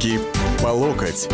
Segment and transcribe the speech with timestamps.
[0.00, 0.18] Руки
[0.62, 1.28] по локоть.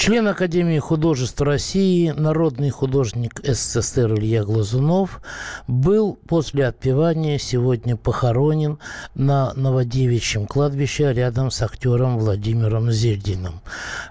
[0.00, 5.20] Член Академии художеств России, народный художник СССР Илья Глазунов
[5.68, 8.78] был после отпевания сегодня похоронен
[9.14, 13.60] на Новодевичьем кладбище рядом с актером Владимиром Зельдиным.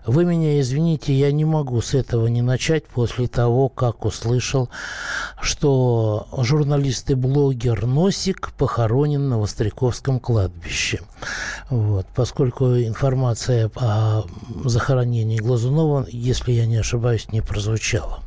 [0.06, 4.70] Вы меня извините, я не могу с этого не начать после того, как услышал,
[5.42, 11.00] что журналист и блогер Носик похоронен на Востряковском кладбище.
[11.72, 14.24] Вот, поскольку информация о
[14.66, 18.22] захоронении Глазунова Смирнова, если я не ошибаюсь, не прозвучало.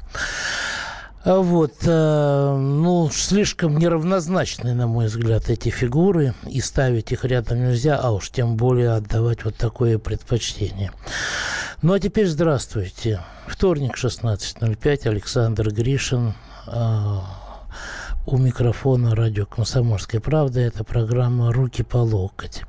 [1.24, 7.64] А вот, э, ну, слишком неравнозначны, на мой взгляд, эти фигуры, и ставить их рядом
[7.64, 10.90] нельзя, а уж тем более отдавать вот такое предпочтение.
[11.80, 13.20] Ну, а теперь здравствуйте.
[13.46, 16.34] Вторник, 16.05, Александр Гришин,
[16.66, 17.18] э,
[18.26, 20.60] у микрофона радио «Комсомольская правда».
[20.60, 22.62] Это программа «Руки по локоть».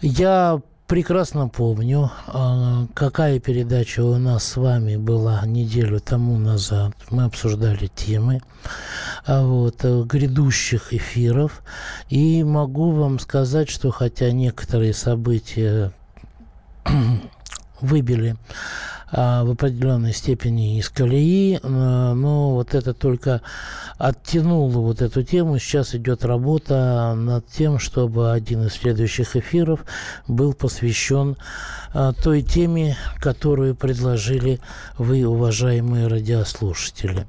[0.00, 6.94] Я прекрасно помню, а, какая передача у нас с вами была неделю тому назад.
[7.10, 8.40] Мы обсуждали темы
[9.26, 11.62] а, вот, грядущих эфиров.
[12.08, 15.92] И могу вам сказать, что хотя некоторые события
[17.80, 18.36] выбили
[19.10, 23.40] в определенной степени из колеи, но вот это только
[23.96, 25.58] оттянуло вот эту тему.
[25.58, 29.84] Сейчас идет работа над тем, чтобы один из следующих эфиров
[30.26, 31.36] был посвящен
[31.94, 34.60] а, той теме, которую предложили
[34.98, 37.26] вы, уважаемые радиослушатели.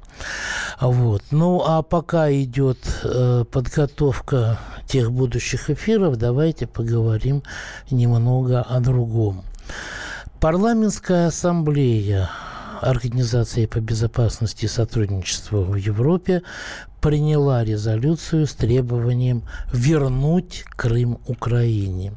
[0.80, 1.22] Вот.
[1.30, 7.42] Ну, а пока идет э, подготовка тех будущих эфиров, давайте поговорим
[7.90, 9.44] немного о другом.
[10.40, 12.30] Парламентская ассамблея
[12.80, 16.42] Организации по безопасности и сотрудничеству в Европе
[17.00, 22.12] приняла резолюцию с требованием вернуть Крым Украине.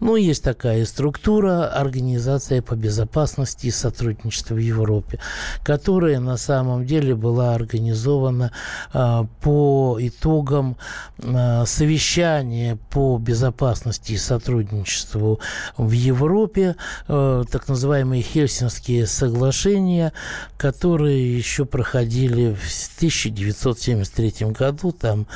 [0.00, 5.18] Ну, есть такая структура, Организация по безопасности и сотрудничеству в Европе,
[5.64, 8.52] которая на самом деле была организована
[8.92, 10.76] а, по итогам
[11.22, 15.40] а, совещания по безопасности и сотрудничеству
[15.76, 16.76] в Европе,
[17.06, 20.12] а, так называемые Хельсинские соглашения,
[20.56, 24.92] которые еще проходили в 1973 1993 году.
[24.92, 25.26] Там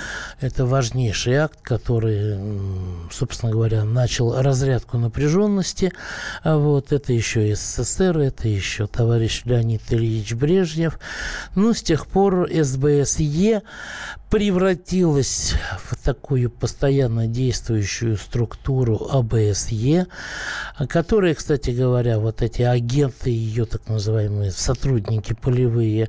[0.41, 2.39] это важнейший акт, который,
[3.11, 5.93] собственно говоря, начал разрядку напряженности.
[6.43, 10.99] А вот это еще СССР, это еще товарищ Леонид Ильич Брежнев.
[11.55, 13.63] Ну, с тех пор СБСЕ
[14.33, 15.53] превратилась
[15.91, 20.07] в такую постоянно действующую структуру АБСЕ,
[20.89, 26.09] которая, кстати говоря, вот эти агенты, ее так называемые сотрудники полевые,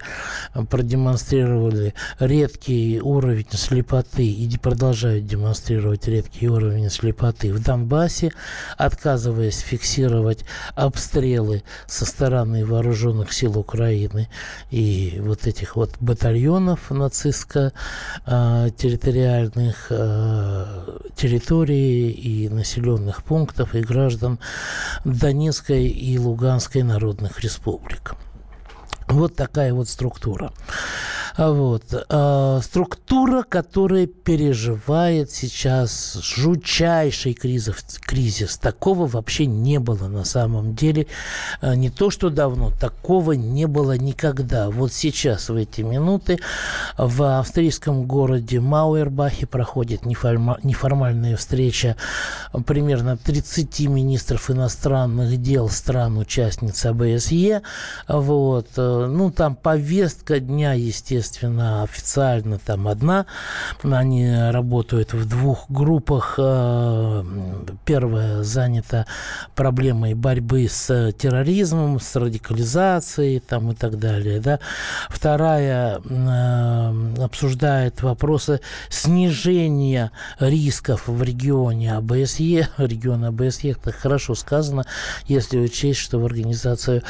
[0.69, 8.31] продемонстрировали редкий уровень слепоты и продолжают демонстрировать редкий уровень слепоты в Донбассе,
[8.78, 10.45] отказываясь фиксировать
[10.75, 14.29] обстрелы со стороны вооруженных сил Украины
[14.72, 17.73] и вот этих вот батальонов нацистско
[18.12, 20.66] Э, территориальных э,
[21.16, 24.40] территорий и населенных пунктов и граждан
[25.06, 28.16] Донецкой и Луганской народных республик.
[29.07, 30.51] Вот такая вот структура.
[31.35, 31.83] А вот.
[32.09, 38.57] А, структура, которая переживает сейчас жутчайший кризис, кризис.
[38.57, 41.07] Такого вообще не было на самом деле.
[41.59, 44.69] А, не то, что давно, такого не было никогда.
[44.69, 46.39] Вот сейчас, в эти минуты,
[46.97, 51.95] в австрийском городе Мауэрбахе проходит неформальная встреча
[52.67, 57.63] примерно 30 министров иностранных дел стран-участниц АБСЕ.
[58.07, 58.67] Вот.
[58.75, 63.25] Ну, там повестка дня, естественно, естественно, официально там одна.
[63.81, 66.35] Они работают в двух группах.
[66.38, 67.23] Э,
[67.85, 69.06] первая занята
[69.56, 74.39] проблемой борьбы с терроризмом, с радикализацией там, и так далее.
[74.41, 74.59] Да?
[75.09, 78.59] Вторая э, обсуждает вопросы
[78.89, 82.69] снижения рисков в регионе АБСЕ.
[82.77, 84.86] Регион АБСЕ, это хорошо сказано,
[85.27, 87.01] если учесть, что в организацию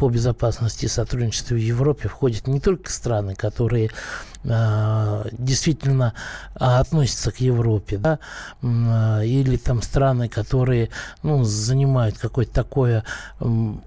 [0.00, 6.14] по безопасности и сотрудничеству в Европе входят не только страны, которые э, действительно
[6.54, 8.18] а, относятся к Европе, да,
[8.62, 10.88] э, или там страны, которые
[11.22, 13.04] ну, занимают какое-то такое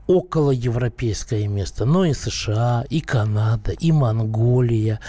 [0.07, 4.99] околоевропейское место, но и США, и Канада, и Монголия,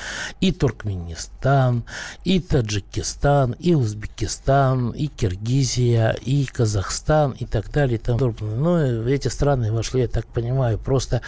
[0.41, 1.85] и Туркменистан,
[2.25, 7.97] и Таджикистан, и Узбекистан, и Киргизия, и Казахстан, и так далее.
[7.97, 11.20] И там, ну, эти страны вошли, я так понимаю, просто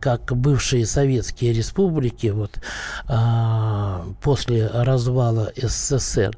[0.00, 2.58] как бывшие советские республики, вот,
[3.01, 3.01] а,
[4.22, 6.36] после развала СССР.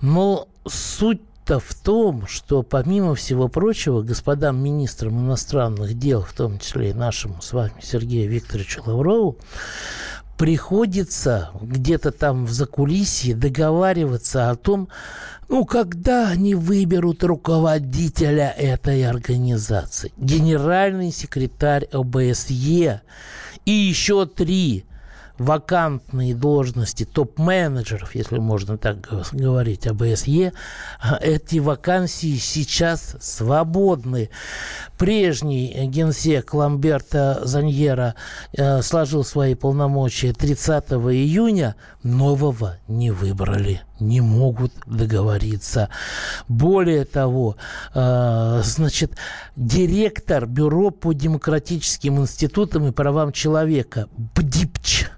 [0.00, 6.58] Но суть то в том, что помимо всего прочего, господам министрам иностранных дел, в том
[6.58, 9.36] числе и нашему с вами Сергею Викторовичу Лаврову,
[10.38, 14.88] приходится где-то там в закулисье договариваться о том,
[15.48, 20.12] ну, когда они выберут руководителя этой организации.
[20.16, 23.02] Генеральный секретарь ОБСЕ
[23.64, 24.84] и еще три
[25.42, 30.52] вакантные должности топ-менеджеров, если можно так говорить, АБСЕ,
[31.20, 34.30] эти вакансии сейчас свободны.
[34.98, 38.14] Прежний генсек Ламберта Заньера
[38.56, 45.88] э, сложил свои полномочия 30 июня, нового не выбрали не могут договориться.
[46.48, 47.56] Более того,
[47.94, 49.16] э, значит,
[49.56, 55.10] директор Бюро по демократическим институтам и правам человека БДИПЧ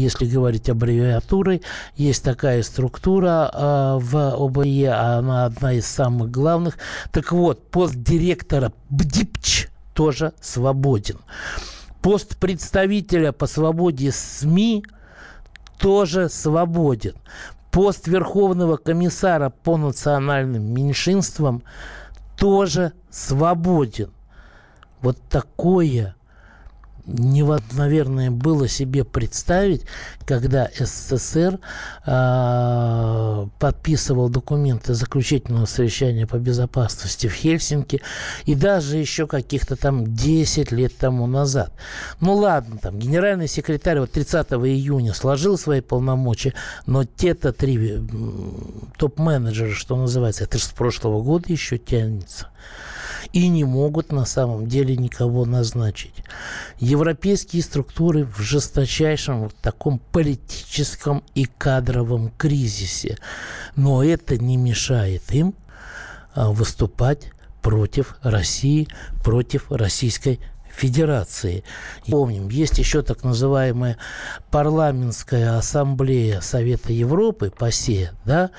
[0.00, 1.62] если говорить аббревиатурой.
[1.96, 6.78] Есть такая структура э, в ОБЕ, она одна из самых главных.
[7.12, 11.18] Так вот, пост директора БДИПЧ тоже свободен.
[12.02, 14.84] Пост представителя по свободе СМИ
[15.78, 17.14] тоже свободен.
[17.70, 21.62] Пост Верховного комиссара по национальным меньшинствам
[22.38, 24.10] тоже свободен.
[25.00, 26.15] Вот такое
[27.06, 29.82] невозможно, наверное, было себе представить,
[30.24, 31.58] когда СССР
[32.06, 38.02] э, подписывал документы заключительного совещания по безопасности в Хельсинки
[38.44, 41.72] и даже еще каких-то там 10 лет тому назад.
[42.20, 46.54] Ну ладно, там генеральный секретарь вот 30 июня сложил свои полномочия,
[46.86, 48.00] но те-то три
[48.96, 52.48] топ-менеджера, что называется, это же с прошлого года еще тянется
[53.32, 56.14] и не могут на самом деле никого назначить.
[56.78, 63.18] Европейские структуры в жесточайшем вот таком политическом и кадровом кризисе.
[63.74, 65.54] Но это не мешает им
[66.34, 67.32] а, выступать
[67.62, 68.88] против России,
[69.24, 70.40] против Российской
[70.76, 71.64] Федерации.
[72.08, 73.96] Помним, есть еще так называемая
[74.50, 78.50] парламентская ассамблея Совета Европы, ПАСЕ, да,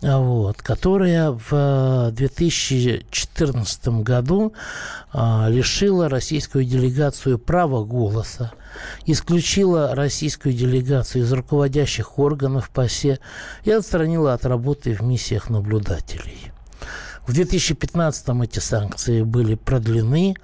[0.00, 4.52] вот, которая в 2014 году
[5.12, 8.52] а, лишила российскую делегацию права голоса,
[9.06, 13.20] исключила российскую делегацию из руководящих органов ПАСЕ
[13.64, 16.52] и отстранила от работы в миссиях наблюдателей.
[17.24, 20.34] В 2015-м эти санкции были продлены,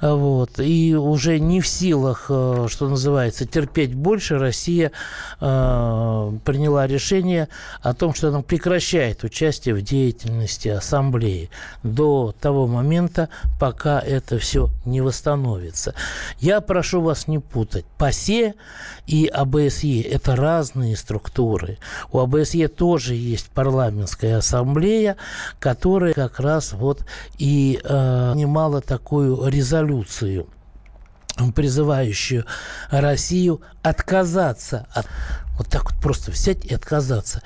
[0.00, 4.92] вот, и уже не в силах, э, что называется, терпеть больше, Россия
[5.40, 7.48] э, приняла решение
[7.80, 11.50] о том, что она прекращает участие в деятельности Ассамблеи
[11.82, 13.28] до того момента,
[13.58, 15.92] пока это все не восстановится.
[16.38, 17.84] Я прошу вас не путать.
[17.98, 18.54] ПАСЕ
[19.08, 21.78] и АБСЕ– это разные структуры.
[22.12, 25.16] У АБСЕ тоже есть парламентская ассамблея,
[25.58, 27.04] которая как раз вот
[27.38, 30.46] и э, немало такую резолюцию
[31.50, 32.44] призывающую
[32.90, 35.06] Россию отказаться от
[35.58, 37.42] вот так вот просто взять и отказаться.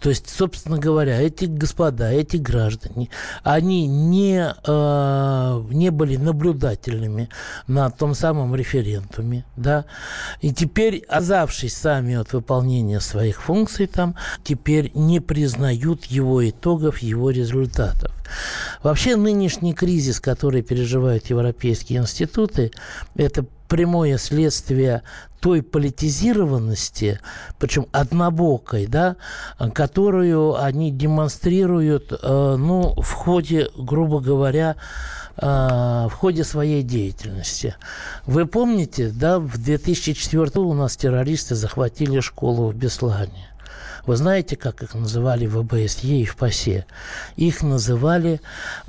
[0.00, 3.08] То есть, собственно говоря, эти господа, эти граждане,
[3.42, 7.30] они не, э, не были наблюдательными
[7.66, 9.86] на том самом референдуме, да,
[10.42, 17.30] и теперь, озавшись сами от выполнения своих функций там, теперь не признают его итогов, его
[17.30, 18.12] результатов.
[18.84, 22.70] Вообще нынешний кризис, который переживают европейские институты,
[23.16, 25.02] это прямое следствие
[25.40, 27.18] той политизированности,
[27.58, 29.16] причем однобокой, да,
[29.72, 34.76] которую они демонстрируют э, ну, в ходе, грубо говоря,
[35.38, 37.76] э, в ходе своей деятельности.
[38.26, 43.53] Вы помните, да, в 2004 у нас террористы захватили школу в Беслане.
[44.06, 46.84] Вы знаете, как их называли в ОБСЕ и в ПАСЕ?
[47.36, 48.40] Их называли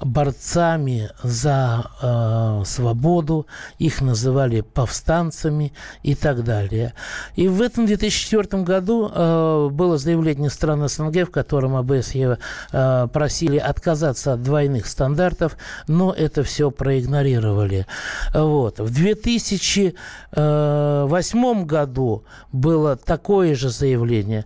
[0.02, 3.48] борцами за э, свободу,
[3.80, 5.72] их называли повстанцами
[6.04, 6.94] и так далее.
[7.36, 12.38] И в этом 2004 году э, было заявление стран СНГ, в котором ОБСЕ
[12.72, 15.58] э, просили отказаться от двойных стандартов,
[15.88, 17.86] но это все проигнорировали.
[18.34, 18.80] Вот.
[18.80, 19.94] В 2008
[20.34, 24.46] э, году было такое же заявление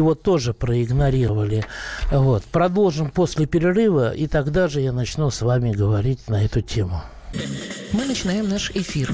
[0.00, 1.64] его тоже проигнорировали.
[2.10, 2.44] Вот.
[2.44, 7.02] Продолжим после перерыва, и тогда же я начну с вами говорить на эту тему.
[7.92, 9.12] Мы начинаем наш эфир.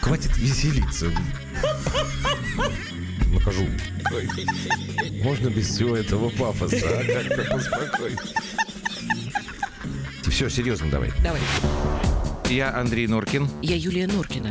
[0.00, 1.06] Хватит веселиться.
[3.32, 3.66] Нахожу.
[5.22, 7.04] Можно без всего этого пафоса, а?
[7.04, 8.18] Как-то поспокойнее.
[10.28, 11.12] Все, серьезно давай.
[11.22, 11.40] Давай.
[12.48, 13.48] Я Андрей Норкин.
[13.62, 14.50] Я Юлия Норкина.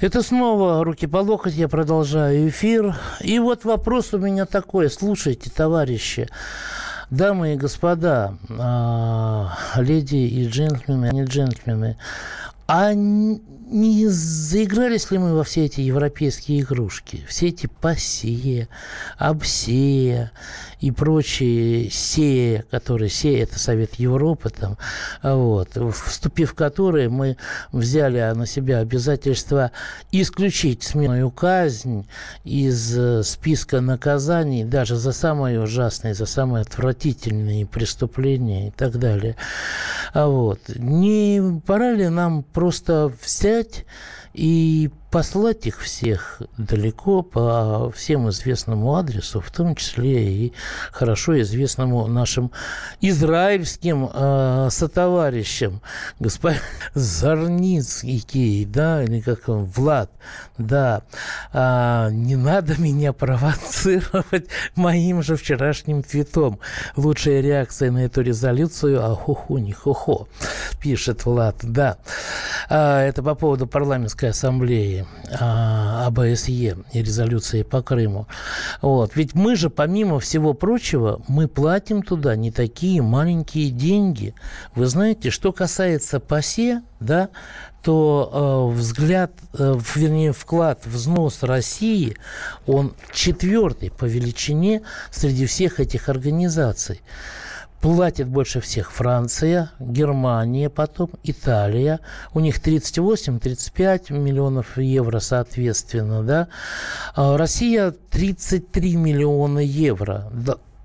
[0.00, 2.96] Это снова руки по локоть, я продолжаю эфир.
[3.20, 4.88] И вот вопрос у меня такой.
[4.88, 6.26] Слушайте, товарищи,
[7.10, 11.98] дамы и господа, э, леди и джентльмены, не джентльмены,
[12.66, 17.22] а не заигрались ли мы во все эти европейские игрушки?
[17.28, 18.68] Все эти пассия,
[19.18, 20.32] обсея
[20.80, 24.76] и прочие сея, которые сея– это Совет Европы, там,
[25.22, 27.36] вот, вступив в которые мы
[27.72, 29.70] взяли на себя обязательство
[30.10, 32.06] исключить смертную казнь
[32.44, 39.36] из э, списка наказаний даже за самые ужасные, за самые отвратительные преступления и так далее.
[40.14, 40.60] Вот.
[40.74, 43.84] Не пора ли нам просто взять
[44.32, 50.52] и послать их всех далеко по всем известному адресу, в том числе и
[50.92, 52.52] хорошо известному нашим
[53.00, 55.82] израильским э, сотоварищам,
[56.20, 56.60] господин
[56.94, 60.12] Зарницкий, да, или как он, Влад,
[60.58, 61.02] да,
[61.52, 64.46] э, не надо меня провоцировать
[64.76, 66.60] моим же вчерашним твитом.
[66.96, 70.28] Лучшая реакция на эту резолюцию, а хуху не хухо,
[70.80, 71.98] пишет Влад, да.
[72.68, 73.66] Э, это по поводу
[74.20, 75.06] парламентской ассамблеи
[75.40, 78.26] а, АБСЕ и резолюции по Крыму.
[78.82, 79.16] Вот.
[79.16, 84.34] Ведь мы же, помимо всего прочего, мы платим туда не такие маленькие деньги.
[84.74, 87.28] Вы знаете, что касается ПАСЕ, да,
[87.82, 92.16] то э, взгляд, э, вернее, вклад, взнос России,
[92.66, 97.00] он четвертый по величине среди всех этих организаций.
[97.80, 102.00] Платит больше всех Франция, Германия потом, Италия.
[102.34, 106.22] У них 38-35 миллионов евро соответственно.
[106.22, 106.48] Да?
[107.14, 110.30] А Россия 33 миллиона евро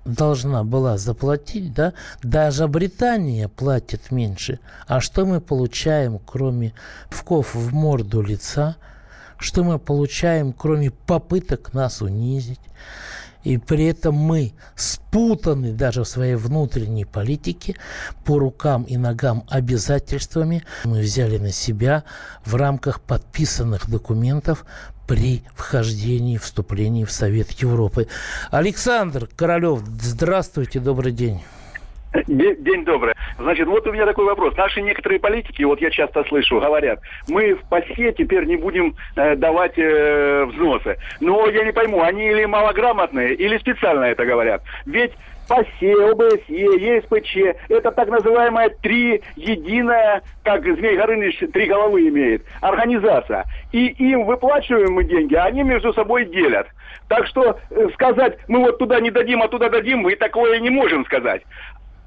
[0.06, 4.60] должна была заплатить, да, даже Британия платит меньше.
[4.86, 6.72] А что мы получаем, кроме
[7.10, 8.76] вков в морду лица?
[9.36, 12.60] Что мы получаем, кроме попыток нас унизить?
[13.46, 17.76] И при этом мы спутаны даже в своей внутренней политике
[18.24, 20.64] по рукам и ногам обязательствами.
[20.82, 22.02] Мы взяли на себя
[22.44, 24.66] в рамках подписанных документов
[25.06, 28.08] при вхождении, вступлении в Совет Европы.
[28.50, 31.40] Александр Королев, здравствуйте, добрый день.
[32.26, 33.14] День, день добрый.
[33.38, 34.56] Значит, вот у меня такой вопрос.
[34.56, 39.36] Наши некоторые политики, вот я часто слышу, говорят, мы в ПАСЕ теперь не будем э,
[39.36, 40.96] давать э, взносы.
[41.20, 44.62] Но я не пойму, они или малограмотные, или специально это говорят.
[44.86, 45.12] Ведь
[45.48, 47.58] ПАСЕ, ОБСЕ, ЕСПЧ.
[47.68, 53.44] Это так называемая три единая, как Змей Горыныч три головы имеет, организация.
[53.72, 56.66] И им выплачиваем мы деньги, а они между собой делят.
[57.08, 60.70] Так что э, сказать, мы вот туда не дадим, а туда дадим, мы такое не
[60.70, 61.42] можем сказать.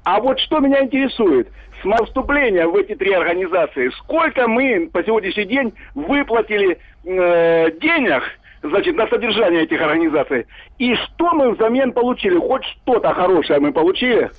[0.04, 1.48] А вот что меня интересует,
[1.82, 8.22] с вступления в эти три организации, сколько мы по сегодняшний день выплатили э, денег
[8.62, 10.46] значит, на содержание этих организаций.
[10.78, 12.38] И что мы взамен получили?
[12.38, 14.30] Хоть что-то хорошее мы получили?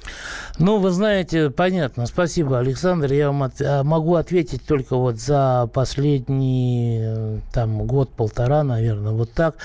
[0.59, 2.05] Ну, вы знаете, понятно.
[2.05, 3.11] Спасибо, Александр.
[3.13, 9.33] Я вам от, а, могу ответить только вот за последний э, там год-полтора, наверное, вот
[9.33, 9.55] так.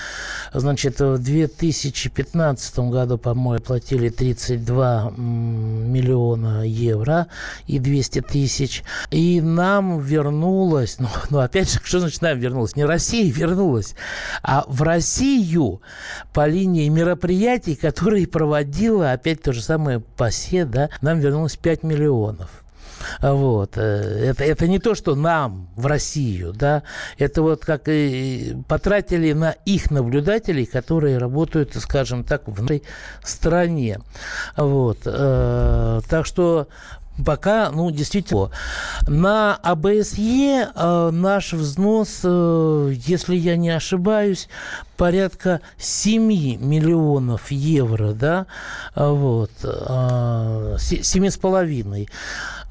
[0.53, 7.27] Значит, в 2015 году, по-моему, платили 32 миллиона евро
[7.67, 8.83] и 200 тысяч.
[9.11, 12.75] И нам вернулось, ну, ну, опять же, что значит нам вернулось?
[12.75, 13.95] Не Россия вернулась,
[14.47, 15.81] а в Россию
[16.33, 22.63] по линии мероприятий, которые проводила опять то же самое ПАСЕ, да, нам вернулось 5 миллионов.
[23.21, 23.73] Вот.
[23.75, 26.83] Э, это, это не то, что нам в Россию, да,
[27.17, 32.83] это вот как и потратили на их наблюдателей, которые работают, скажем так, в нашей
[33.23, 33.99] стране.
[34.55, 34.99] Вот.
[35.05, 36.69] Э, так что
[37.25, 38.51] пока, ну, действительно,
[39.07, 44.47] на АБСЕ э, наш взнос, э, если я не ошибаюсь,
[44.97, 48.45] порядка 7 миллионов евро, да,
[48.95, 52.07] вот, э, 7,5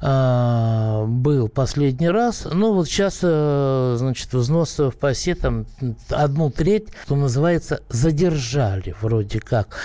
[0.01, 2.47] э, был последний раз.
[2.51, 5.65] Ну, вот сейчас, э, значит, взнос в ПАСЕ там
[6.09, 9.75] одну треть, что называется, задержали вроде как.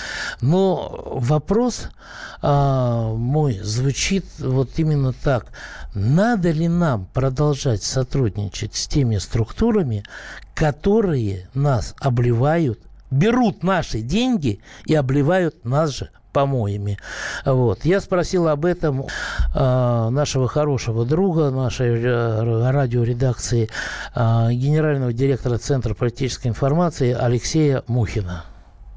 [0.40, 1.88] Но вопрос
[2.42, 5.46] э, мой звучит вот именно так.
[5.94, 10.04] Надо ли нам продолжать сотрудничать с теми структурами,
[10.54, 16.98] которые нас обливают, берут наши деньги и обливают нас же помоями.
[17.44, 17.84] Вот.
[17.84, 23.68] Я спросил об этом э, нашего хорошего друга, нашей э, радиоредакции,
[24.14, 28.44] э, генерального директора Центра политической информации Алексея Мухина.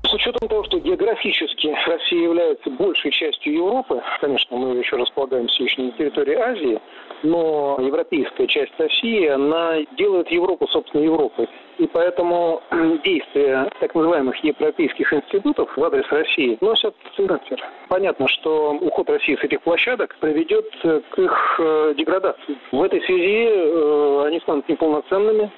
[0.04, 0.48] С учетом
[0.95, 6.79] географически Россия является большей частью Европы, конечно, мы еще располагаем еще на территории Азии,
[7.23, 11.47] но европейская часть России, она делает Европу, собственно, Европой.
[11.77, 12.61] И поэтому
[13.03, 17.61] действия так называемых европейских институтов в адрес России носят характер.
[17.89, 22.57] Понятно, что уход России с этих площадок приведет к их э, деградации.
[22.71, 25.51] В этой связи э, они станут неполноценными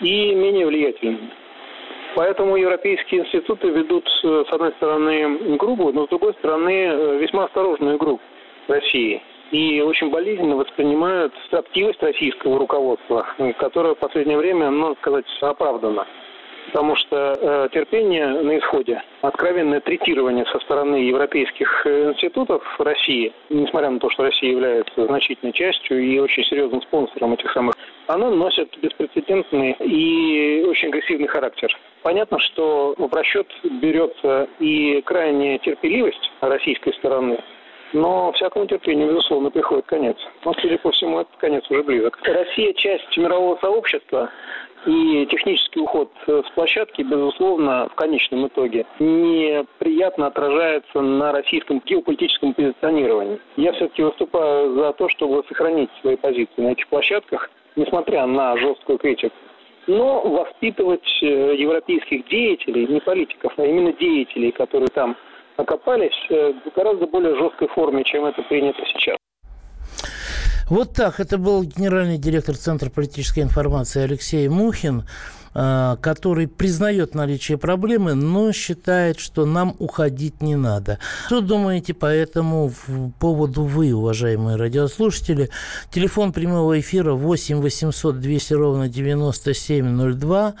[0.00, 1.41] и менее влиятельными.
[2.14, 7.96] Поэтому европейские институты ведут, э, с одной стороны, грубую, но с другой стороны, весьма осторожную
[7.96, 8.20] игру
[8.68, 13.26] России и очень болезненно воспринимают активность российского руководства,
[13.58, 16.06] которая в последнее время, надо сказать, оправдана.
[16.66, 23.90] Потому что э, терпение на исходе, откровенное третирование со стороны европейских э, институтов России, несмотря
[23.90, 27.74] на то, что Россия является значительной частью и очень серьезным спонсором этих самых,
[28.06, 31.76] оно носит беспрецедентный и очень агрессивный характер.
[32.02, 37.38] Понятно, что в расчет берется и крайняя терпеливость российской стороны,
[37.92, 40.16] но всякому терпению, безусловно, приходит конец.
[40.44, 42.18] Но, судя по всему, этот конец уже близок.
[42.22, 44.30] Россия часть мирового сообщества,
[44.86, 53.38] и технический уход с площадки, безусловно, в конечном итоге неприятно отражается на российском геополитическом позиционировании.
[53.56, 58.98] Я все-таки выступаю за то, чтобы сохранить свои позиции на этих площадках, несмотря на жесткую
[58.98, 59.34] критику
[59.86, 65.16] но воспитывать э, европейских деятелей, не политиков, а именно деятелей, которые там
[65.56, 69.16] окопались э, в гораздо более жесткой форме, чем это принято сейчас.
[70.68, 71.20] Вот так.
[71.20, 75.02] Это был генеральный директор Центра политической информации Алексей Мухин.
[75.54, 80.98] А, который признает наличие проблемы, но считает, что нам уходить не надо.
[81.26, 82.72] Что думаете по этому
[83.18, 85.50] поводу вы, уважаемые радиослушатели?
[85.90, 90.54] Телефон прямого эфира 8 800 200 ровно 9702.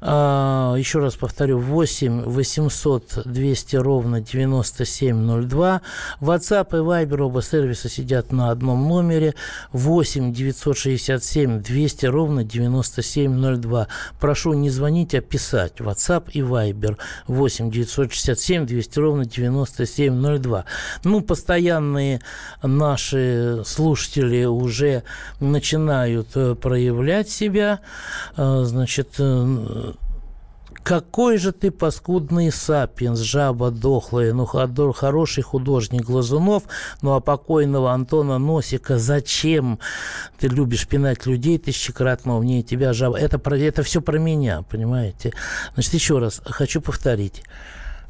[0.00, 5.82] А, еще раз повторю, 8 800 200 ровно 9702.
[6.20, 9.34] WhatsApp и Viber оба сервиса сидят на одном номере.
[9.72, 13.86] 8 967 200 ровно 9702
[14.32, 15.74] прошу не звонить, а писать.
[15.80, 20.64] WhatsApp и Viber 8 967 200 ровно 9702.
[21.04, 22.22] Ну, постоянные
[22.62, 25.02] наши слушатели уже
[25.38, 27.80] начинают э, проявлять себя.
[28.38, 29.92] Э, значит, э,
[30.82, 36.64] какой же ты паскудный сапиенс, жаба дохлая, ну, хороший художник Глазунов,
[37.02, 39.78] ну, а покойного Антона Носика зачем
[40.38, 43.18] ты любишь пинать людей тысячекратно умнее тебя, жаба?
[43.18, 45.32] Это, про, это все про меня, понимаете?
[45.74, 47.42] Значит, еще раз хочу повторить.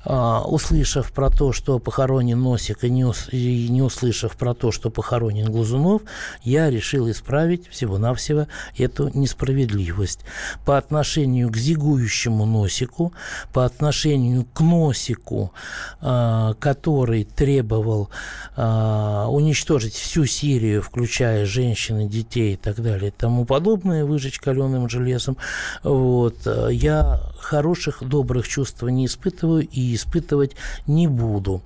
[0.05, 4.91] А, услышав про то, что похоронен Носик, и не, и не услышав про то, что
[4.91, 6.03] похоронен Глазунов,
[6.43, 10.21] я решил исправить всего-навсего эту несправедливость.
[10.65, 13.13] По отношению к зигующему Носику,
[13.53, 15.53] по отношению к Носику,
[16.01, 18.11] а, который требовал
[18.57, 24.89] а, уничтожить всю Сирию, включая женщин, детей и так далее и тому подобное, выжечь каленым
[24.89, 25.37] железом,
[25.85, 26.37] вот,
[26.71, 31.63] я хороших, добрых чувств не испытываю и испытывать не буду.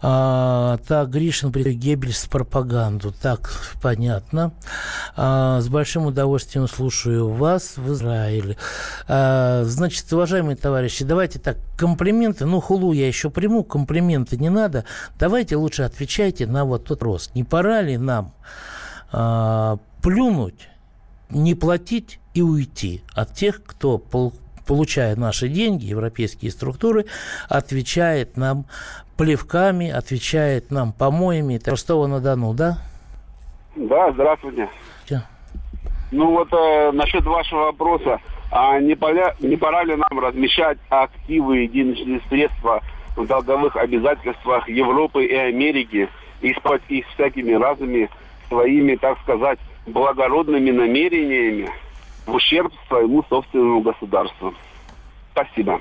[0.00, 3.12] А, так, Гришин, Геббельс, пропаганду.
[3.12, 4.52] Так, понятно.
[5.16, 8.56] А, с большим удовольствием слушаю вас в Израиле.
[9.06, 14.84] А, значит, уважаемые товарищи, давайте так, комплименты, ну, хулу я еще приму, комплименты не надо.
[15.18, 17.34] Давайте лучше отвечайте на вот тот рост.
[17.34, 18.34] Не пора ли нам
[19.12, 20.68] а, плюнуть,
[21.30, 23.98] не платить и уйти от тех, кто
[24.72, 27.04] получая наши деньги, европейские структуры,
[27.50, 28.64] отвечает нам
[29.18, 31.60] плевками, отвечает нам помоями.
[31.62, 32.78] Ростова-на-Дону, да?
[33.76, 34.70] Да, здравствуйте.
[35.06, 35.20] Че?
[36.10, 38.18] Ну вот э, насчет вашего вопроса,
[38.50, 42.80] а не, поля, не пора ли нам размещать активы и денежные средства
[43.14, 46.08] в долговых обязательствах Европы и Америки
[46.40, 48.08] и спать их всякими разными
[48.48, 51.68] своими, так сказать, благородными намерениями?
[52.26, 54.54] В ущерб своему собственному государству.
[55.32, 55.80] Спасибо.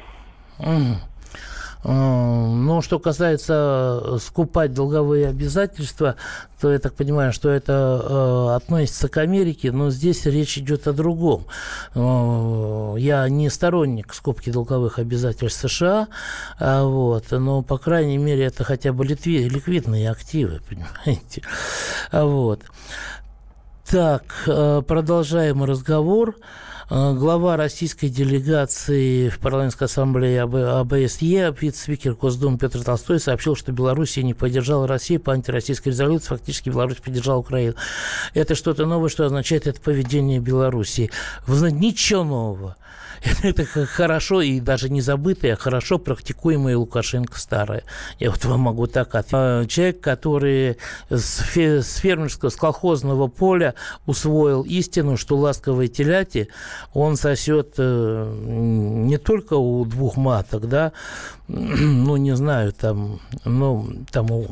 [1.84, 6.16] Ну, что касается скупать долговые обязательства,
[6.60, 10.94] то я так понимаю, что это э, относится к Америке, но здесь речь идет о
[10.94, 11.48] другом.
[11.96, 16.08] Э, я не сторонник скупки долговых обязательств США,
[16.60, 21.42] э, вот, но, по крайней мере, это хотя бы ликви, ликвидные активы, понимаете.
[22.12, 22.62] Вот.
[23.92, 26.38] Так, э, продолжаем разговор.
[26.90, 34.34] глава российской делегации в парламентской ассамблее АБСЕ, вице-спикер Госдумы Петр Толстой сообщил, что Белоруссия не
[34.34, 37.76] поддержала Россию по антироссийской резолюции, фактически Беларусь поддержала Украину.
[38.34, 41.12] Это что-то новое, что означает это поведение Белоруссии.
[41.48, 42.78] Ничего нового.
[43.44, 47.84] это хорошо и даже не забытое, а хорошо практикуемое Лукашенко старое.
[48.20, 49.32] Я вот вам могу так ответить.
[49.34, 50.78] А, человек, который
[51.10, 56.48] с фермерского, с колхозного поля усвоил истину, что ласковой теляти
[56.94, 60.92] он сосет э, не только у двух маток, да,
[61.48, 64.48] ну, не знаю, там, ну, там у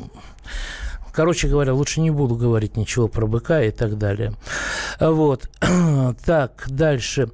[1.12, 4.32] Короче говоря, лучше не буду говорить ничего про быка и так далее.
[5.00, 5.50] Вот.
[6.24, 7.30] Так, дальше.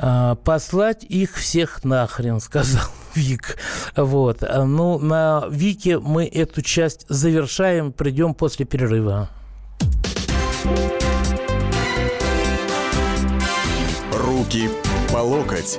[0.00, 2.84] А, послать их всех нахрен, сказал
[3.14, 3.58] Вик.
[3.96, 4.42] Вот.
[4.42, 9.28] А, ну, на Вике мы эту часть завершаем, придем после перерыва.
[14.12, 14.70] Руки
[15.12, 15.78] по локоть.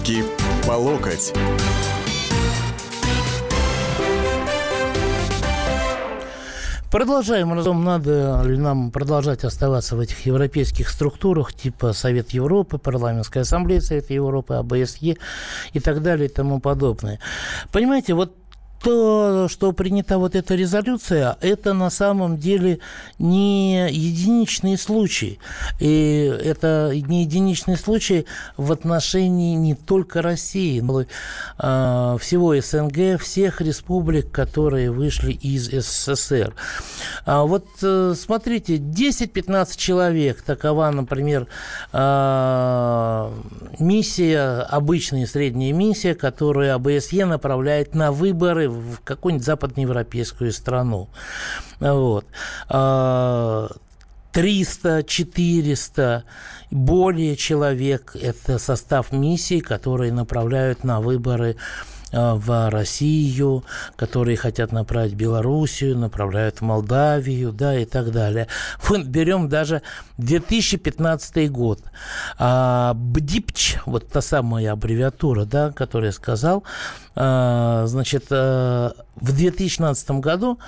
[0.00, 0.24] Руки
[0.66, 1.34] по локоть.
[6.90, 13.42] Продолжаем разум, надо ли нам продолжать оставаться в этих европейских структурах, типа Совет Европы, Парламентская
[13.42, 15.16] ассамблея Совета Европы, АБСЕ
[15.74, 17.18] и так далее и тому подобное.
[17.70, 18.34] Понимаете, вот
[18.82, 22.78] то, что принята вот эта резолюция, это на самом деле
[23.18, 25.38] не единичный случай.
[25.80, 28.24] И это не единичный случай
[28.56, 31.06] в отношении не только России, но э,
[32.20, 36.54] всего СНГ, всех республик, которые вышли из СССР.
[37.26, 41.46] А вот э, смотрите, 10-15 человек, такова, например,
[41.92, 43.30] э,
[43.78, 51.08] миссия, обычная средняя миссия, которую АБСЕ направляет на выборы в какую-нибудь западноевропейскую страну.
[51.80, 52.26] Вот.
[54.32, 56.24] 300, 400,
[56.70, 61.56] более человек– это состав миссий, которые направляют на выборы
[62.12, 63.64] в Россию,
[63.96, 68.46] которые хотят направить в Белоруссию, направляют в Молдавию, да, и так далее.
[68.88, 69.82] Мы берем даже
[70.18, 71.80] 2015 год.
[72.38, 76.64] А, БДИПЧ, вот та самая аббревиатура, да, которую я сказал,
[77.14, 80.58] а, значит, а, в 2016 году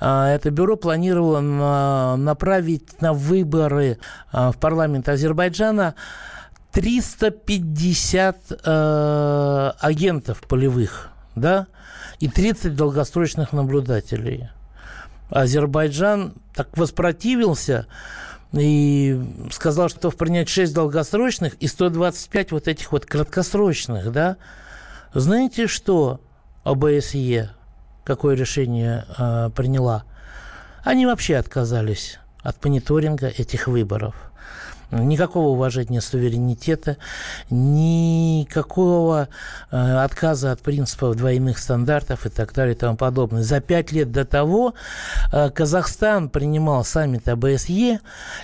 [0.00, 3.98] а, это бюро планировало на, направить на выборы
[4.32, 5.94] а, в парламент Азербайджана
[6.72, 11.66] 350 э, агентов полевых, да,
[12.20, 14.50] и 30 долгосрочных наблюдателей.
[15.30, 17.86] Азербайджан так воспротивился
[18.52, 19.20] и
[19.52, 24.36] сказал, что принять 6 долгосрочных и 125 вот этих вот краткосрочных, да.
[25.12, 26.20] Знаете, что
[26.64, 27.50] ОБСЕ,
[28.04, 30.04] какое решение э, приняла?
[30.84, 34.14] Они вообще отказались от мониторинга этих выборов–
[34.90, 36.96] никакого уважения суверенитета,
[37.50, 39.28] никакого
[39.70, 43.42] э, отказа от принципов двойных стандартов и так далее и тому подобное.
[43.42, 44.74] За пять лет до того
[45.32, 48.00] э, Казахстан принимал саммит АБСЕ,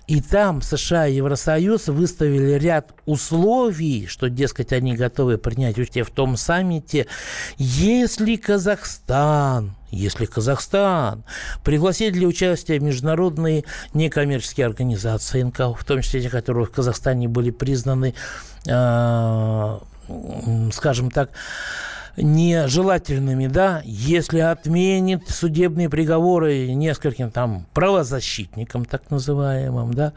[0.06, 6.11] и там США и Евросоюз выставили ряд условий, что, дескать, они готовы принять участие в
[6.11, 7.06] том саммите,
[7.56, 11.24] если Казахстан если Казахстан
[11.64, 17.50] пригласит для участия международные некоммерческие организации НКО, в том числе те, которые в Казахстане были
[17.50, 18.14] признаны,
[18.66, 19.78] э,
[20.72, 21.30] скажем так,
[22.16, 30.12] нежелательными, да, если отменит судебные приговоры нескольким там правозащитникам, так называемым, да,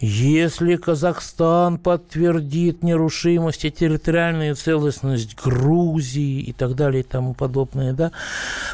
[0.00, 8.12] если Казахстан подтвердит нерушимость и территориальную целостность Грузии и так далее и тому подобное, да,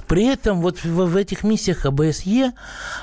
[0.07, 2.53] при этом вот в, в этих миссиях АБСЕ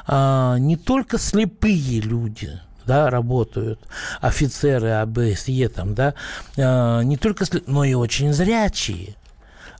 [0.08, 3.80] а, не только слепые люди, да, работают,
[4.21, 6.15] офицеры АБСЕ там, да,
[6.58, 9.15] а, не только, но и очень зрячие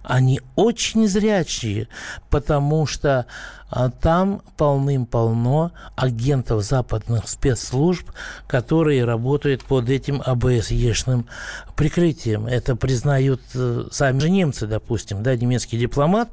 [0.04, 1.88] они очень зрячие,
[2.30, 3.26] потому что
[3.70, 8.10] а, там полным-полно агентов западных спецслужб,
[8.48, 11.26] которые работают под этим АБС-ешным
[11.76, 12.48] прикрытием.
[12.48, 16.30] Это признают э, сами же немцы, допустим, да, немецкий дипломат.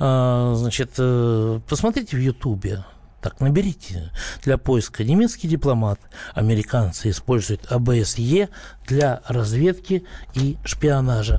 [0.00, 2.84] Э, значит, э, посмотрите в Ютубе,
[3.22, 4.10] Так, наберите
[4.42, 6.00] для поиска немецкий дипломат.
[6.34, 8.48] Американцы используют АБСЕ
[8.88, 10.04] для разведки
[10.34, 11.38] и шпионажа.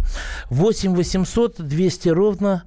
[0.49, 2.63] 8 800 200 ровно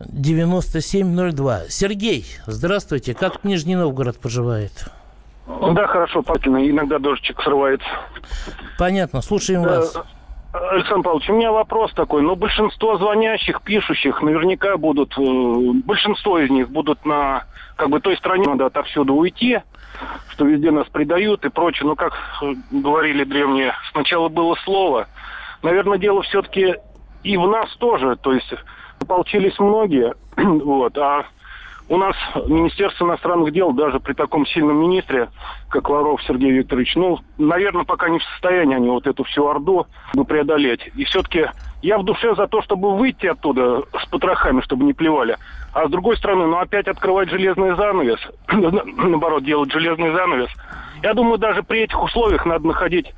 [0.00, 1.68] 9702.
[1.68, 3.12] Сергей, здравствуйте.
[3.12, 4.72] Как Нижний Новгород поживает?
[5.46, 6.66] Да, хорошо, Пакина.
[6.66, 7.86] Иногда дождичек срывается.
[8.78, 9.94] Понятно, слушаем вас.
[10.54, 12.22] Александр Павлович, у меня вопрос такой.
[12.22, 15.22] Ну, большинство звонящих, пишущих наверняка будут, э,
[15.84, 17.42] большинство из них будут на,
[17.74, 19.58] как бы, той стране, надо отовсюду уйти,
[20.28, 21.88] что везде нас предают и прочее.
[21.88, 22.12] Но, как
[22.70, 25.08] говорили древние, сначала было слово.
[25.64, 26.76] Наверное, дело все-таки
[27.24, 28.14] и в нас тоже.
[28.14, 28.54] То есть,
[29.00, 31.24] ополчились многие, вот, а
[31.88, 32.16] у нас
[32.46, 35.28] Министерство иностранных дел даже при таком сильном министре,
[35.68, 39.86] как Лавров Сергей Викторович, ну, наверное, пока не в состоянии они вот эту всю орду
[40.26, 40.90] преодолеть.
[40.96, 41.46] И все-таки
[41.82, 45.36] я в душе за то, чтобы выйти оттуда с потрохами, чтобы не плевали.
[45.74, 50.50] А с другой стороны, ну, опять открывать железный занавес, наоборот, делать железный занавес.
[51.02, 53.12] Я думаю, даже при этих условиях надо находить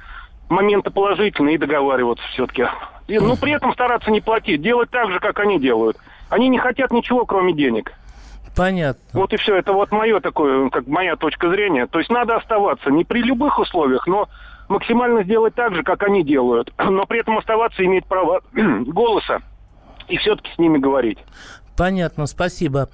[0.49, 2.67] моменты положительные и договариваться все-таки.
[3.07, 5.97] И, ну, при этом стараться не платить, делать так же, как они делают.
[6.29, 7.93] Они не хотят ничего, кроме денег.
[8.55, 9.03] Понятно.
[9.13, 9.57] Вот и все.
[9.57, 11.87] Это вот мое такое, как моя точка зрения.
[11.87, 14.29] То есть надо оставаться не при любых условиях, но
[14.69, 16.73] максимально сделать так же, как они делают.
[16.79, 19.41] Но при этом оставаться иметь право голоса
[20.09, 21.19] и все-таки с ними говорить.
[21.77, 22.89] Понятно, спасибо.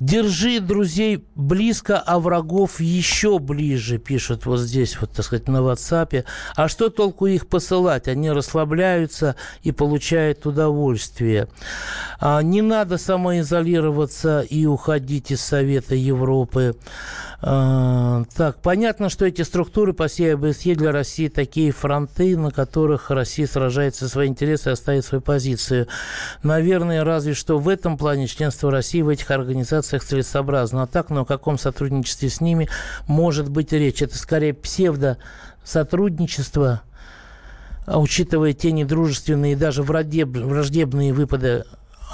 [0.00, 6.24] Держи друзей близко, а врагов еще ближе, пишут вот здесь, вот, так сказать, на WhatsApp.
[6.56, 8.08] А что толку их посылать?
[8.08, 11.48] Они расслабляются и получают удовольствие.
[12.20, 16.74] А, не надо самоизолироваться и уходить из Совета Европы.
[17.44, 23.10] А, так, понятно, что эти структуры по всей ОБСЕ для России такие фронты, на которых
[23.10, 25.88] Россия сражается за свои интересы и оставит свою позицию.
[26.44, 30.84] Наверное, разве что в этом плане членство России в этих организациях целесообразно.
[30.84, 32.68] А так, но о каком сотрудничестве с ними
[33.08, 34.02] может быть речь?
[34.02, 35.18] Это скорее псевдо
[35.64, 36.82] сотрудничество,
[37.86, 41.64] а учитывая те недружественные и даже враждебные выпады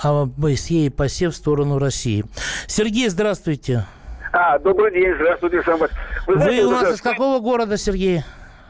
[0.02, 2.24] ОБСЕ и ПАСЕ в сторону России.
[2.66, 3.84] Сергей, здравствуйте.
[4.32, 5.90] А, добрый день, здравствуйте, Александр.
[6.26, 8.22] Вы, вы знаете, у нас из какого города, Сергей?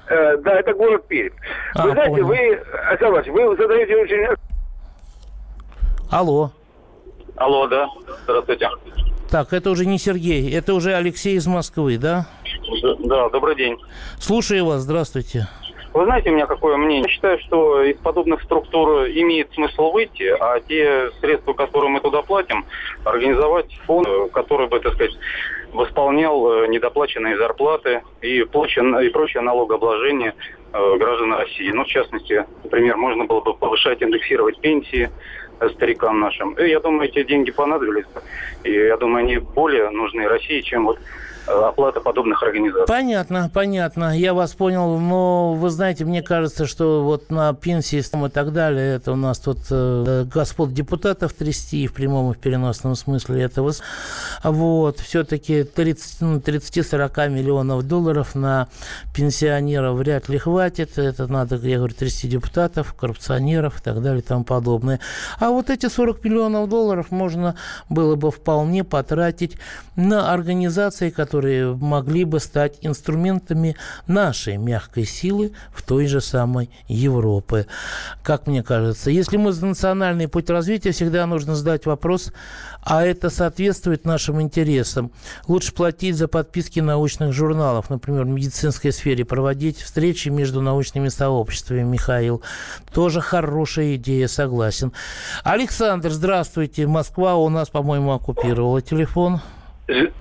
[0.09, 1.35] Э, да, это город Пермь.
[1.75, 2.27] А, вы знаете, понял.
[2.27, 2.37] вы,
[2.91, 4.37] Александр вы задаете очень...
[6.11, 6.53] Алло.
[7.37, 7.89] Алло, да,
[8.25, 8.69] здравствуйте.
[9.31, 12.27] Так, это уже не Сергей, это уже Алексей из Москвы, да?
[13.01, 13.77] Да, добрый день.
[14.19, 15.49] Слушаю вас, здравствуйте.
[15.99, 17.03] Вы знаете, у меня какое мнение?
[17.03, 22.23] Я считаю, что из подобных структур имеет смысл выйти, а те средства, которые мы туда
[22.23, 22.67] платим,
[23.03, 25.19] организовать фонд, который бы, так сказать,
[25.73, 30.35] восполнял э, недоплаченные зарплаты и прочее, и прочее налогообложение
[30.73, 31.73] э, граждан России.
[31.73, 35.11] Ну, в частности, например, можно было бы повышать, индексировать пенсии
[35.59, 36.53] э, старикам нашим.
[36.53, 38.07] И я думаю, эти деньги понадобились.
[38.63, 41.01] И я думаю, они более нужны России, чем вот
[41.49, 42.87] оплата подобных организаций.
[42.87, 44.17] Понятно, понятно.
[44.17, 44.99] Я вас понял.
[44.99, 49.39] Но вы знаете, мне кажется, что вот на пенсии и так далее, это у нас
[49.39, 53.73] тут э, господ депутатов трясти в прямом и в переносном смысле этого.
[54.43, 58.69] Вот, все-таки 30, ну, 30-40 миллионов долларов на
[59.15, 60.99] пенсионеров вряд ли хватит.
[60.99, 65.01] Это надо, я говорю, трясти депутатов, коррупционеров и так далее и тому подобное.
[65.39, 67.57] А вот эти 40 миллионов долларов можно
[67.89, 69.59] было бы вполне потратить
[69.97, 73.77] на организации, которые которые могли бы стать инструментами
[74.09, 77.67] нашей мягкой силы в той же самой Европе.
[78.25, 82.33] Как мне кажется, если мы за национальный путь развития, всегда нужно задать вопрос,
[82.83, 85.13] а это соответствует нашим интересам.
[85.47, 91.85] Лучше платить за подписки научных журналов, например, в медицинской сфере, проводить встречи между научными сообществами,
[91.85, 92.43] Михаил.
[92.93, 94.93] Тоже хорошая идея, согласен.
[95.45, 96.89] Александр, здравствуйте.
[96.89, 99.41] Москва у нас, по-моему, оккупировала телефон.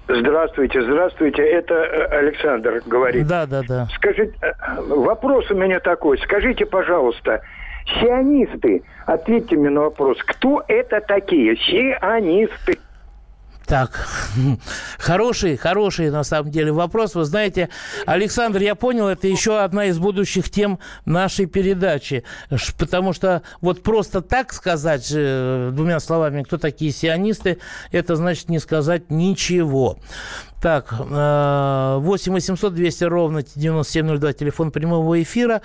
[0.08, 1.44] Здравствуйте, здравствуйте.
[1.44, 3.28] Это э, Александр говорит.
[3.28, 3.88] Да, да, да.
[3.96, 6.18] Скажите, э, вопрос у меня такой.
[6.20, 7.42] Скажите, пожалуйста,
[8.00, 11.58] сионисты, ответьте мне на вопрос, кто это такие?
[11.58, 12.78] Сионисты.
[13.68, 14.08] Так,
[14.98, 17.16] хороший, хороший на самом деле вопрос.
[17.16, 17.68] Вы знаете,
[18.06, 22.24] Александр, я понял, это еще одна из будущих тем нашей передачи.
[22.78, 27.58] Потому что вот просто так сказать, двумя словами, кто такие сионисты,
[27.92, 30.00] это значит не сказать ничего.
[30.62, 35.62] Так, 8 800 200 ровно 9702, телефон прямого эфира.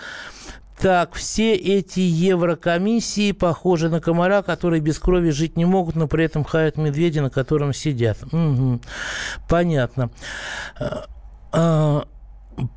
[0.82, 6.24] Так, все эти еврокомиссии похожи на комара, которые без крови жить не могут, но при
[6.24, 8.18] этом хаят медведя, на котором сидят.
[8.32, 8.80] Угу.
[9.48, 10.10] Понятно.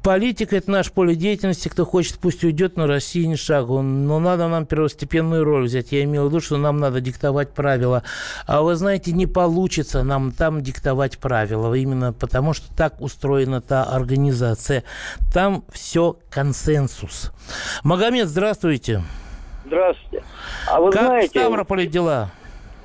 [0.04, 1.68] Политика– это наше поле деятельности.
[1.68, 3.82] Кто хочет, пусть уйдет, но России ни шагу.
[3.82, 5.92] Но надо нам первостепенную роль взять.
[5.92, 8.04] Я имел в виду, что нам надо диктовать правила.
[8.48, 11.74] А вы знаете, не получится нам там диктовать правила.
[11.74, 14.84] Именно потому, что так устроена та организация.
[15.34, 17.32] Там все консенсус.
[17.84, 19.02] Магомед, здравствуйте.
[19.66, 20.24] Здравствуйте.
[20.68, 21.40] А вы как знаете...
[21.40, 22.32] в Ставрополе дела?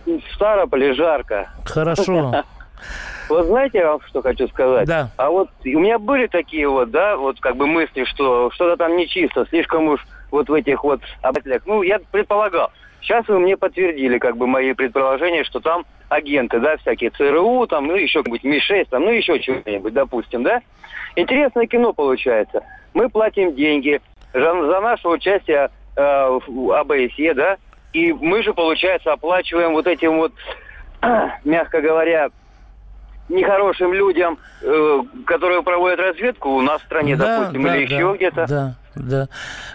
[0.06, 1.50] В Ставрополе жарко.
[1.64, 2.44] Хорошо.
[3.30, 4.88] Вот знаете, я вам что хочу сказать?
[4.88, 5.10] Да.
[5.16, 8.96] А вот у меня были такие вот, да, вот как бы мысли, что что-то там
[8.96, 11.64] нечисто, слишком уж вот в этих вот обязательных.
[11.66, 12.72] Ну, я предполагал.
[13.00, 17.86] Сейчас вы мне подтвердили, как бы, мои предположения, что там агенты, да, всякие ЦРУ, там,
[17.86, 20.60] ну, еще какой-нибудь Ми-6, там, ну, еще чего-нибудь, допустим, да?
[21.16, 22.62] Интересное кино получается.
[22.94, 24.00] Мы платим деньги
[24.34, 27.56] за, за наше участие э, в АБСЕ, да,
[27.92, 30.32] и мы же, получается, оплачиваем вот этим вот,
[31.44, 32.30] мягко говоря,
[33.30, 37.94] нехорошим людям, э, которые проводят разведку у нас в стране, Да, допустим, да, или да,
[37.94, 38.46] еще где-то.
[38.48, 39.28] Да, да.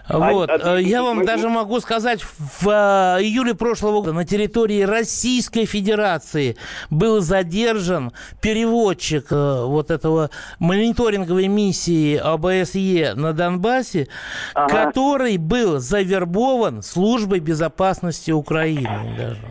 [0.08, 0.50] А- Вот.
[0.50, 4.82] а- э, Я вам мы- даже могу сказать, в э, июле прошлого года на территории
[4.84, 6.58] Российской Федерации
[6.90, 14.08] был задержан переводчик э, вот этого мониторинговой миссии ОБСЕ на Донбассе,
[14.54, 14.86] Ага.
[14.92, 19.42] который был завербован службой безопасности Украины даже.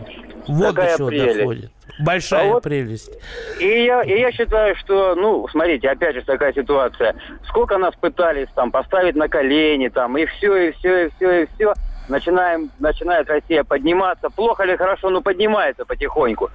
[0.47, 1.73] Вот Какая до чего доходит.
[1.99, 3.13] Большая А вот- прелесть.
[3.61, 7.15] И я, и я считаю, что, ну, смотрите, опять же такая ситуация.
[7.49, 11.47] Сколько нас пытались там поставить на колени, там, и все, и все, и все, и
[11.55, 11.73] все.
[12.09, 14.29] Начинаем, начинает Россия подниматься.
[14.31, 16.51] Плохо или хорошо, но поднимается потихоньку.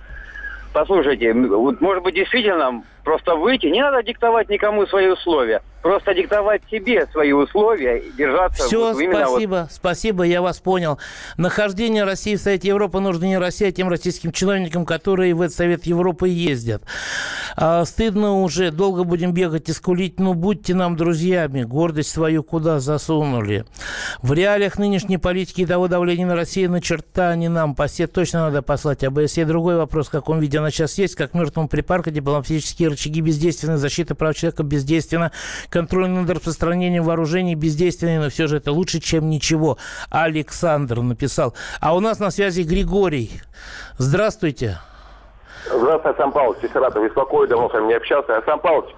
[0.74, 3.68] Послушайте, вот, может быть, действительно просто выйти.
[3.68, 5.62] Не надо диктовать никому свои условия.
[5.82, 10.60] Просто диктовать себе свои условия и держаться Все, вот именно вот спасибо, спасибо, я вас
[10.60, 11.00] понял.
[11.38, 15.56] Нахождение России в Совете Европы нужно не России, а тем российским чиновникам, которые в этот
[15.56, 16.84] Совет Европы ездят.
[17.56, 22.82] А, стыдно уже, долго будем бегать и скулить, ну будьте нам друзьями, гордость свою куда
[22.82, 23.64] засунули.
[24.22, 28.42] В реалиях нынешней политики и того давления на Россию на черта не нам, посе точно
[28.42, 29.46] надо послать АБСЕ.
[29.46, 34.16] Другой вопрос, в каком виде она сейчас есть, как мертвому припарка, дипломатические рычаги бездейственны, защита
[34.16, 35.32] прав человека бездейственна,
[35.70, 39.78] контроль над распространением вооружений бездейственный, но все же это лучше, чем ничего.
[40.10, 41.54] Александр написал.
[41.80, 43.32] А у нас на связи Григорий.
[43.98, 44.80] Здравствуйте.
[45.66, 46.64] Здравствуйте, Сан Павлович.
[46.64, 48.38] Из Саратова беспокою, давно с вами не общался.
[48.38, 48.96] А, Павлович,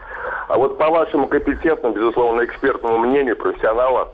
[0.47, 4.13] а вот по вашему компетентному, безусловно, экспертному мнению, профессионала,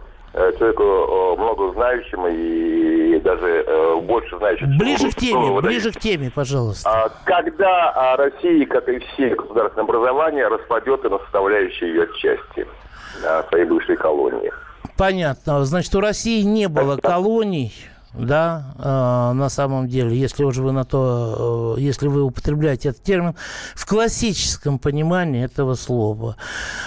[0.58, 4.78] человеку э, много знающему и даже э, больше знающему.
[4.78, 6.90] Ближе к теме, ближе к теме, пожалуйста.
[6.90, 12.68] А когда а, Россия, как и все государственные образования, распадется на составляющие ее части
[13.50, 14.52] своей бывшей колонии?
[14.98, 15.64] Понятно.
[15.66, 17.74] Значит, у России не было колоний,
[18.18, 23.04] да, э, на самом деле, если уже вы на то, э, если вы употребляете этот
[23.04, 23.36] термин,
[23.76, 26.36] в классическом понимании этого слова.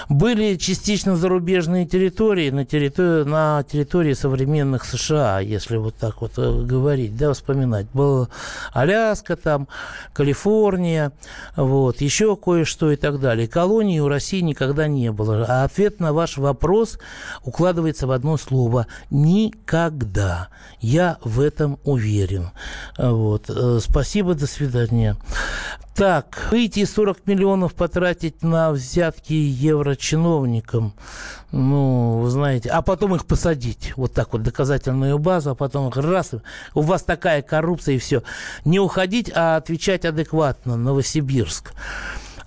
[0.09, 6.62] Были частично зарубежные территории на территории, на территории современных США, если вот так вот э,
[6.62, 7.87] говорить, да, вспоминать.
[7.93, 8.29] Был
[8.73, 9.69] Аляска там,
[10.12, 11.12] Калифорния,
[11.57, 13.47] вот, еще кое-что и так далее.
[13.47, 15.47] Колонии у России никогда не было.
[15.49, 16.99] А ответ на ваш вопрос
[17.45, 20.49] укладывается в одно слово– никогда.
[20.81, 22.51] Я в этом уверен.
[22.99, 23.49] Вот.
[23.49, 25.17] Э, Спасибо, до свидания.
[25.95, 30.95] Так, выйти и 40 миллионов потратить на взятки еврочиновникам,
[31.53, 35.97] ну, вы знаете, а потом их посадить, вот так вот, доказательную базу, а потом их
[35.97, 36.31] раз,
[36.75, 38.23] у вас такая коррупция и все.
[38.65, 41.75] Не уходить, а отвечать адекватно, Новосибирск.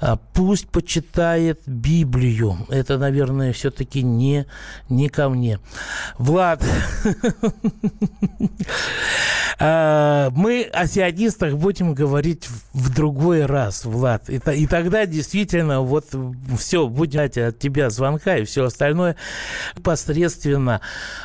[0.05, 2.57] А, Пусть почитает Библию.
[2.67, 4.45] Это, наверное, все-таки не,
[4.89, 5.59] не ко мне.
[6.17, 6.61] Влад,
[9.63, 14.29] мы о сионистах будем говорить в другой раз, Влад.
[14.29, 16.07] И, и тогда действительно вот
[16.57, 19.15] все, будем ждать от тебя звонка и все остальное
[19.81, 20.81] посредственно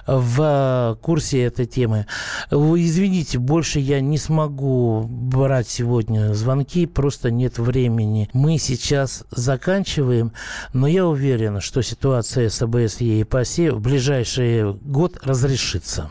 [0.07, 2.07] в курсе этой темы.
[2.51, 8.29] Извините, больше я не смогу брать сегодня звонки, просто нет времени.
[8.33, 10.33] Мы сейчас заканчиваем,
[10.73, 16.11] но я уверен, что ситуация с АБСЕ и ПАСЕ в ближайший год разрешится.